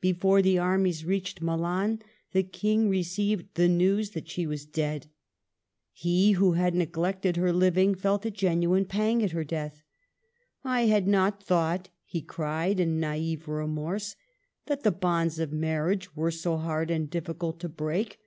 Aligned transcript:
Before 0.00 0.42
the 0.42 0.58
armies 0.58 1.04
reached 1.04 1.40
Milan 1.40 2.02
the 2.32 2.42
King 2.42 2.88
received 2.88 3.54
the 3.54 3.68
news 3.68 4.10
that 4.10 4.28
she 4.28 4.44
was 4.44 4.66
dead. 4.66 5.06
He 5.92 6.32
who 6.32 6.54
had 6.54 6.74
neglected 6.74 7.36
her 7.36 7.52
liv 7.52 7.78
ing, 7.78 7.94
felt 7.94 8.26
a 8.26 8.32
genuine 8.32 8.84
pang 8.84 9.22
at 9.22 9.30
her 9.30 9.44
death." 9.44 9.84
I 10.64 10.86
had 10.86 11.06
not 11.06 11.40
thought," 11.44 11.88
he 12.04 12.20
cried 12.20 12.80
in 12.80 12.98
naive 12.98 13.46
remorse," 13.46 14.16
that 14.66 14.82
the 14.82 14.90
bonds 14.90 15.38
of 15.38 15.52
marriage 15.52 16.16
were 16.16 16.32
so 16.32 16.56
hard 16.56 16.90
and 16.90 17.08
difficult 17.08 17.60
to 17.60 17.68
break. 17.68 18.18